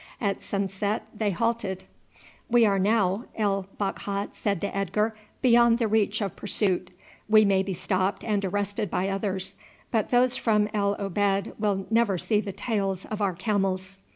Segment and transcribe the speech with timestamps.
[0.19, 1.83] At sunset they halted.
[2.49, 6.89] "We are now," El Bakhat said to Edgar, "beyond the reach of pursuit.
[7.29, 9.57] We may be stopped and arrested by others,
[9.91, 13.99] but those from El Obeid will never see the tails of our camels."